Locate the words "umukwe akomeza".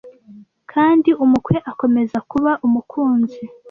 1.23-2.17